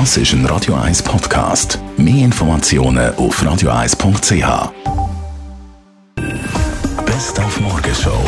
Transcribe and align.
Das 0.00 0.16
ist 0.16 0.32
ein 0.32 0.44
Radio 0.46 0.74
1 0.74 1.04
Podcast. 1.04 1.78
Mehr 1.96 2.24
Informationen 2.24 3.14
auf 3.14 3.40
radio1.ch. 3.40 4.72
Best 7.06 7.38
auf 7.38 7.60
Morgenshow 7.60 8.18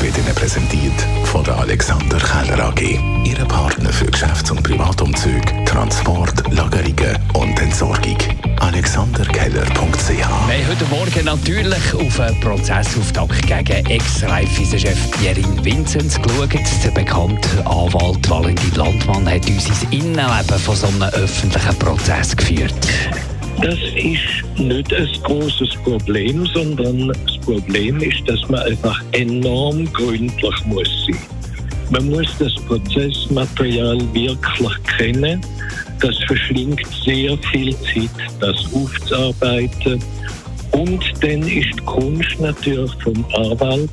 wird 0.00 0.18
Ihnen 0.18 0.34
präsentiert 0.34 1.06
von 1.26 1.44
der 1.44 1.56
Alexander 1.58 2.18
Keller 2.18 2.64
AG. 2.64 2.98
Ihre 3.24 3.44
Partner 3.44 3.92
für 3.92 4.06
Geschäfts- 4.06 4.50
und 4.50 4.60
Privatumzug, 4.64 5.42
Transport, 5.66 6.52
Lagerungen 6.52 7.16
und 7.34 7.60
Entsorgung. 7.60 8.18
AlexanderKeller.ch 8.58 10.08
Wir 10.08 10.26
haben 10.26 10.68
heute 10.68 10.84
Morgen 10.86 11.24
natürlich 11.24 11.94
auf 11.94 12.20
einen 12.20 12.40
Prozessauftakt 12.40 13.46
gegen 13.46 13.86
Ex-Raiffeisen-Chef 13.86 15.10
Pierin 15.12 15.64
Vinzenz 15.64 16.20
geschaut. 16.20 16.54
Der 16.84 16.90
bekannte 16.90 17.66
Anwalt 17.66 18.28
Valentin 18.28 18.61
Landmann 18.82 19.28
hat 19.30 19.48
uns 19.48 19.68
ins 19.68 19.82
Innenleben 19.90 20.58
von 20.58 20.74
so 20.74 20.88
einem 20.88 21.02
öffentlichen 21.02 21.78
Prozess 21.78 22.36
geführt. 22.36 22.74
Das 23.62 23.78
ist 23.94 24.58
nicht 24.58 24.92
ein 24.92 25.08
großes 25.22 25.76
Problem, 25.84 26.44
sondern 26.46 27.08
das 27.08 27.38
Problem 27.44 28.00
ist, 28.00 28.28
dass 28.28 28.48
man 28.48 28.60
einfach 28.62 29.00
enorm 29.12 29.84
gründlich 29.92 30.64
muss 30.64 31.06
sein. 31.06 31.16
Man 31.90 32.10
muss 32.10 32.26
das 32.40 32.54
Prozessmaterial 32.66 34.00
wirklich 34.12 34.82
kennen. 34.96 35.40
Das 36.00 36.16
verschlingt 36.26 36.84
sehr 37.04 37.38
viel 37.52 37.76
Zeit, 37.76 38.10
das 38.40 38.56
aufzuarbeiten. 38.74 40.02
Und 40.72 41.04
dann 41.20 41.42
ist 41.42 41.68
die 41.76 41.84
Kunst 41.84 42.40
natürlich 42.40 42.92
vom 43.04 43.24
Anwalt, 43.36 43.90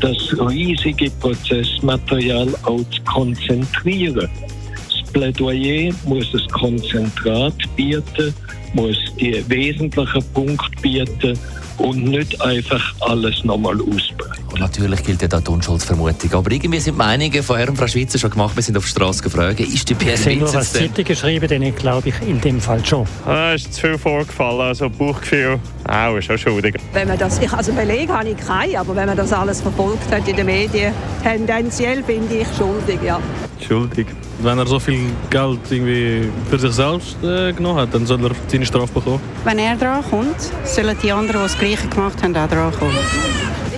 das 0.00 0.16
riesige 0.48 1.10
Prozessmaterial 1.20 2.48
auch 2.64 2.84
zu 2.90 3.02
konzentrieren. 3.04 4.28
Das 4.74 5.12
Plädoyer 5.12 5.92
muss 6.04 6.32
ein 6.34 6.48
Konzentrat 6.48 7.54
bieten, 7.76 8.34
muss 8.74 8.96
die 9.18 9.42
wesentlichen 9.48 10.24
Punkte 10.32 10.70
bieten 10.82 11.38
und 11.78 12.04
nicht 12.04 12.40
einfach 12.40 12.94
alles 13.00 13.44
nochmal 13.44 13.80
ausbreiten. 13.80 14.44
Und 14.52 14.60
natürlich 14.60 15.02
gilt 15.02 15.22
ja 15.22 15.28
da 15.28 15.40
die 15.40 15.50
Unschuldsvermutung. 15.50 16.32
Aber 16.32 16.50
irgendwie 16.50 16.80
sind 16.80 16.94
die 16.94 16.98
Meinungen 16.98 17.42
von 17.42 17.56
Herrn 17.56 17.70
und 17.70 17.76
Frau 17.76 17.86
Schweizer 17.86 18.18
schon 18.18 18.30
gemacht. 18.30 18.56
Wir 18.56 18.62
sind 18.62 18.76
auf 18.76 18.84
der 18.84 18.90
Straße 18.90 19.22
gefragt. 19.22 19.60
Ist 19.60 19.88
die 19.88 19.94
Pierre 19.94 20.16
Sie 20.16 20.36
nur 20.36 20.52
was 20.54 20.72
denn... 20.72 20.88
Zeitung 20.88 21.04
geschrieben, 21.04 21.48
dann 21.48 21.74
glaube 21.76 22.08
ich 22.08 22.14
in 22.26 22.40
dem 22.40 22.60
Fall 22.60 22.84
schon. 22.84 23.06
Ah, 23.26 23.52
ist 23.52 23.74
zu 23.74 23.82
viel 23.82 23.98
vorgefallen, 23.98 24.60
also 24.60 24.88
Bauchgefühl 24.88 25.58
auch, 25.88 26.16
ist 26.16 26.30
auch 26.30 26.38
schuldig. 26.38 26.76
Wenn 26.92 27.08
man 27.08 27.18
das, 27.18 27.38
ich, 27.38 27.52
also 27.52 27.72
Beleg 27.72 28.08
habe 28.08 28.30
ich 28.30 28.36
keinen, 28.36 28.76
aber 28.76 28.96
wenn 28.96 29.06
man 29.06 29.16
das 29.16 29.32
alles 29.32 29.60
verfolgt 29.60 30.10
hat 30.10 30.26
in 30.26 30.36
den 30.36 30.46
Medien, 30.46 30.92
tendenziell 31.22 32.02
bin 32.02 32.22
ich 32.30 32.46
schuldig, 32.56 32.98
ja. 33.04 33.20
Schuldig. 33.60 34.06
Wenn 34.40 34.58
er 34.58 34.66
so 34.66 34.78
viel 34.78 35.10
Geld 35.30 35.60
irgendwie 35.70 36.28
für 36.50 36.58
sich 36.58 36.72
selbst 36.72 37.16
äh, 37.22 37.52
genommen 37.52 37.80
hat, 37.80 37.94
dann 37.94 38.06
soll 38.06 38.24
er 38.24 38.32
seine 38.48 38.66
Strafe 38.66 38.92
bekommen. 38.92 39.20
Wenn 39.44 39.58
er 39.58 39.76
dran 39.76 40.02
kommt, 40.08 40.36
sollen 40.64 40.96
die 41.02 41.12
anderen, 41.12 41.40
die 41.40 41.48
das 41.48 41.58
Gleiche 41.58 41.88
gemacht 41.88 42.22
haben, 42.22 42.36
auch 42.36 42.48
dran 42.48 42.72
kommen. 42.72 42.96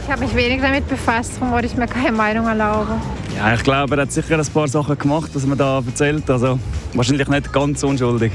Ich 0.03 0.11
habe 0.11 0.25
mich 0.25 0.35
wenig 0.35 0.63
damit 0.63 0.89
befasst, 0.89 1.33
darum 1.37 1.53
wollte 1.53 1.67
ich 1.67 1.77
mir 1.77 1.87
keine 1.87 2.13
Meinung 2.13 2.47
erlauben. 2.47 3.01
Ja, 3.37 3.55
ich 3.55 3.63
glaube, 3.63 3.95
er 3.95 4.03
hat 4.03 4.13
sicher 4.13 4.39
ein 4.39 4.47
paar 4.47 4.67
Sachen 4.67 4.99
gemacht, 4.99 5.31
was 5.35 5.47
man 5.47 5.59
da 5.59 5.83
erzählt. 5.87 6.29
Also 6.31 6.59
wahrscheinlich 6.95 7.29
nicht 7.29 7.53
ganz 7.53 7.83
unschuldig. 7.83 8.33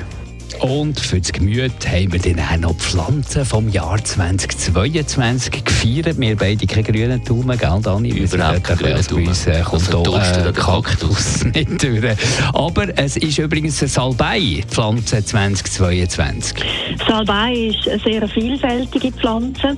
Und 0.63 0.97
für 0.97 1.19
das 1.19 1.33
Gemüt 1.33 1.85
haben 1.85 2.13
wir 2.13 2.19
dann 2.19 2.39
auch 2.39 2.57
noch 2.57 2.77
die 2.77 2.83
Pflanzen 2.83 3.43
vom 3.43 3.67
Jahr 3.67 4.01
2022 4.01 5.65
gefeiert. 5.65 6.17
Wir 6.17 6.37
beide 6.37 6.65
keine 6.65 6.83
grünen 6.83 7.21
Daumen, 7.25 7.57
gell, 7.57 7.79
Dani? 7.81 8.15
Wir 8.15 8.23
Überhaupt 8.23 8.63
keine 8.63 8.79
grünen 8.79 9.05
Bei 9.09 9.29
uns 9.29 9.45
äh, 9.45 9.61
kommt 9.61 9.93
Also 9.93 10.03
Durst 10.03 10.37
äh, 10.37 10.53
Kaktus 10.53 11.43
nicht 11.53 11.83
durch. 11.83 12.15
Aber 12.53 12.97
es 12.97 13.17
ist 13.17 13.39
übrigens 13.39 13.81
eine 13.81 13.89
Salbei-Pflanze 13.89 15.25
2022. 15.25 16.63
Salbei 17.09 17.53
ist 17.53 17.89
eine 17.89 17.99
sehr 17.99 18.27
vielfältige 18.29 19.11
Pflanze. 19.11 19.75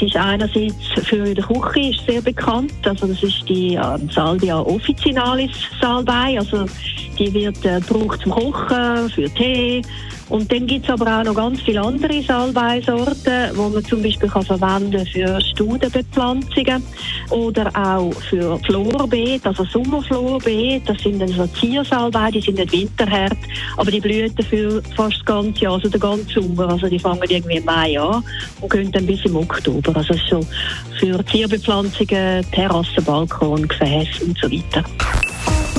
Sie 0.00 0.06
ist 0.06 0.16
einerseits 0.16 0.74
für 1.04 1.32
die 1.32 1.42
Küche 1.42 1.90
ist 1.90 2.06
sehr 2.08 2.20
bekannt. 2.20 2.72
Also 2.82 3.06
das 3.06 3.22
ist 3.22 3.48
die 3.48 3.76
äh, 3.76 3.98
Salvia 4.12 4.58
officinalis 4.58 5.52
Salbei. 5.80 6.36
Also 6.40 6.66
die 7.18 7.32
wird 7.32 7.64
äh, 7.64 7.80
gebraucht 7.80 8.20
zum 8.22 8.32
Kochen, 8.32 9.10
für 9.10 9.28
Tee. 9.30 9.82
Und 10.30 10.50
dann 10.50 10.66
gibt 10.66 10.86
es 10.86 10.90
aber 10.90 11.20
auch 11.20 11.24
noch 11.24 11.34
ganz 11.34 11.60
viele 11.60 11.82
andere 11.82 12.22
Salbeisorten, 12.22 13.52
die 13.52 13.56
man 13.56 13.84
zum 13.84 14.02
Beispiel 14.02 14.28
kann 14.28 14.42
verwenden 14.42 15.06
für 15.06 15.38
Studenbepflanzungen 15.40 16.82
oder 17.30 17.70
auch 17.74 18.14
für 18.30 18.58
Florbeet, 18.60 19.46
also 19.46 19.64
Sommerflorbeet. 19.64 20.88
Das 20.88 20.98
sind 21.02 21.20
dann 21.20 21.28
so 21.28 21.46
Ziersalbei, 21.48 22.30
die 22.30 22.40
sind 22.40 22.58
nicht 22.58 22.72
winterhart, 22.72 23.36
aber 23.76 23.90
die 23.90 24.00
blühen 24.00 24.34
dafür 24.34 24.82
fast 24.96 25.18
das 25.18 25.24
ganze 25.26 25.64
Jahr, 25.64 25.74
also 25.74 25.88
den 25.88 26.00
ganzen 26.00 26.28
Sommer. 26.30 26.70
Also 26.70 26.88
die 26.88 26.98
fangen 26.98 27.20
irgendwie 27.28 27.58
im 27.58 27.64
Mai 27.64 28.00
an 28.00 28.24
und 28.60 28.72
gehen 28.72 28.90
dann 28.92 29.04
bis 29.04 29.24
im 29.26 29.36
Oktober. 29.36 29.94
Also 29.94 30.14
so 30.28 30.40
für 30.98 31.24
Zierbepflanzungen, 31.26 32.50
Terrassen, 32.50 33.04
Balkon, 33.04 33.68
Gefäße 33.68 34.24
und 34.24 34.38
so 34.38 34.50
weiter. 34.50 34.84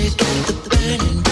magic 0.00 0.22
at 0.22 0.64
the 0.64 0.70
burning 0.70 1.29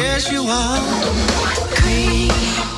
Yes, 0.00 0.32
you 0.32 0.46
are. 0.48 2.69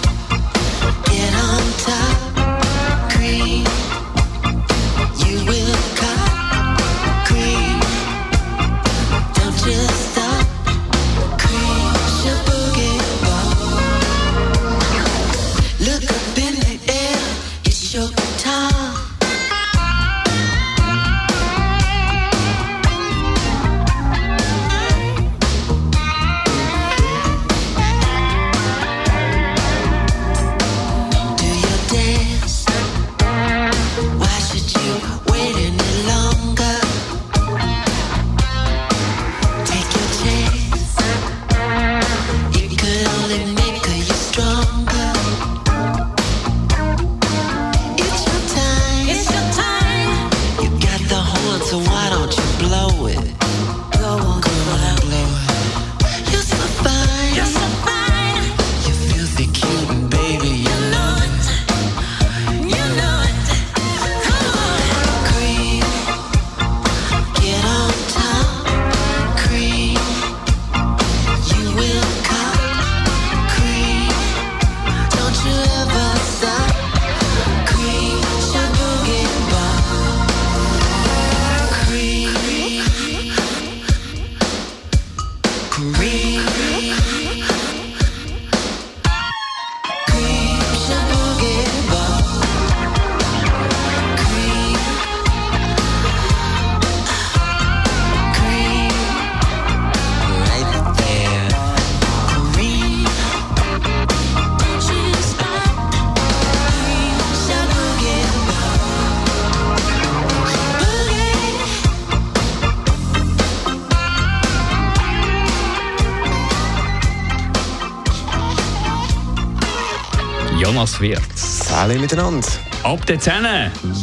Jonas 120.82 121.00
Wirz. 121.00 121.70
Alle 121.72 121.96
miteinander. 121.96 122.48
Ab 122.82 123.06
der 123.06 123.20
10. 123.20 123.34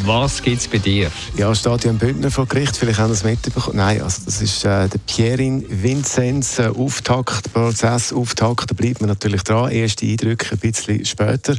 Was 0.05 0.41
gibt 0.41 0.61
es 0.61 0.67
bei 0.69 0.77
dir? 0.77 1.11
Ja, 1.35 1.51
ein 1.51 1.97
Bündner 1.97 2.31
vor 2.31 2.45
Gericht, 2.45 2.77
vielleicht 2.77 2.99
haben 2.99 3.09
Sie 3.13 3.15
es 3.15 3.23
mitbekommen. 3.25 3.75
Nein, 3.75 4.01
also 4.01 4.21
das 4.23 4.41
ist 4.41 4.63
äh, 4.63 4.87
der 4.87 4.97
Pierin 5.05 5.65
Vinzenz, 5.67 6.57
äh, 6.57 6.67
Auftakt, 6.67 7.51
Prozessauftakt, 7.51 8.71
da 8.71 8.75
bleibt 8.75 9.01
man 9.01 9.09
natürlich 9.09 9.43
dran, 9.43 9.69
erste 9.71 10.05
Eindrücke 10.05 10.53
ein 10.53 10.59
bisschen 10.59 11.03
später. 11.03 11.57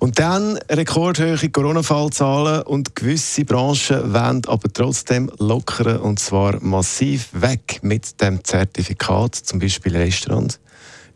Und 0.00 0.18
dann 0.18 0.58
rekordhohe 0.70 1.48
Corona-Fallzahlen 1.48 2.60
und 2.64 2.94
gewisse 2.94 3.46
Branchen 3.46 4.12
wollen 4.12 4.42
aber 4.48 4.70
trotzdem 4.70 5.30
lockern 5.38 5.96
und 5.96 6.20
zwar 6.20 6.62
massiv 6.62 7.30
weg 7.32 7.78
mit 7.80 8.20
dem 8.20 8.44
Zertifikat, 8.44 9.34
zum 9.34 9.60
Beispiel 9.60 9.96
Restaurant. 9.96 10.60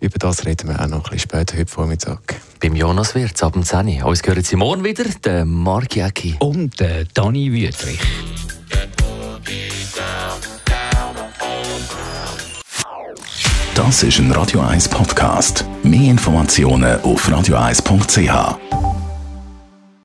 Über 0.02 0.18
das 0.18 0.44
reden 0.44 0.68
wir 0.68 0.80
auch 0.80 0.88
noch 0.88 0.96
ein 0.96 1.02
bisschen 1.02 1.20
später 1.20 1.56
heute 1.56 1.70
Vormittag. 1.70 2.34
Beim 2.60 2.74
Jonas 2.74 3.14
Wirtz 3.14 3.40
ab 3.44 3.52
dem 3.52 3.62
10. 3.62 4.02
Uns 4.02 4.20
hören 4.26 4.42
Sie 4.42 4.56
morgen 4.56 4.82
wieder, 4.82 5.04
der 5.24 5.44
Mark 5.44 5.94
Jäcki. 5.94 6.34
Und 6.40 6.80
der 6.80 7.04
Dani 7.04 7.52
Wüthrich. 7.52 8.00
Das 13.76 14.02
ist 14.02 14.18
ein 14.18 14.32
Radio 14.32 14.60
1 14.60 14.88
Podcast. 14.88 15.64
Mehr 15.84 16.10
Informationen 16.10 17.00
auf 17.02 17.28
radio1.ch. 17.28 18.81